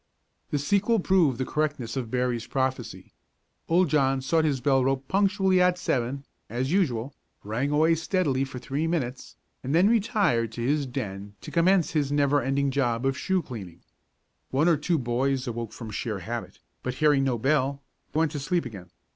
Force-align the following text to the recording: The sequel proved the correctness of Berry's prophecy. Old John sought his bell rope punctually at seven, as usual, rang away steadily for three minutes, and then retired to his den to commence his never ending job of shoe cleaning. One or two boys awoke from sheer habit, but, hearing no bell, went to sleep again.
The 0.49 0.57
sequel 0.57 0.99
proved 0.99 1.37
the 1.37 1.45
correctness 1.45 1.95
of 1.95 2.09
Berry's 2.09 2.47
prophecy. 2.47 3.13
Old 3.69 3.87
John 3.87 4.19
sought 4.19 4.45
his 4.45 4.59
bell 4.59 4.83
rope 4.83 5.07
punctually 5.07 5.61
at 5.61 5.77
seven, 5.77 6.25
as 6.49 6.71
usual, 6.71 7.13
rang 7.43 7.69
away 7.69 7.93
steadily 7.93 8.43
for 8.43 8.57
three 8.57 8.87
minutes, 8.87 9.35
and 9.63 9.75
then 9.75 9.87
retired 9.91 10.51
to 10.53 10.61
his 10.63 10.87
den 10.87 11.35
to 11.41 11.51
commence 11.51 11.91
his 11.91 12.11
never 12.11 12.41
ending 12.41 12.71
job 12.71 13.05
of 13.05 13.15
shoe 13.15 13.43
cleaning. 13.43 13.81
One 14.49 14.67
or 14.67 14.75
two 14.75 14.97
boys 14.97 15.45
awoke 15.45 15.71
from 15.71 15.91
sheer 15.91 16.17
habit, 16.17 16.57
but, 16.81 16.95
hearing 16.95 17.23
no 17.23 17.37
bell, 17.37 17.83
went 18.11 18.31
to 18.31 18.39
sleep 18.39 18.65
again. 18.65 18.89